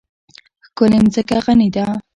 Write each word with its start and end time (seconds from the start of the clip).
ښکلې 0.65 0.97
مځکه 1.03 1.37
غني 1.45 1.67
ده. 1.75 1.85